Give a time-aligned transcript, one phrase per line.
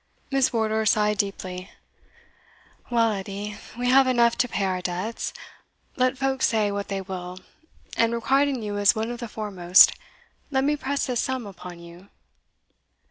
[0.31, 1.69] Miss Wardour sighed deeply
[2.89, 5.31] "Well, Edie, we have enough to pay our debts,
[5.95, 7.37] let folks say what they will,
[7.95, 9.93] and requiting you is one of the foremost
[10.49, 12.09] let me press this sum upon you."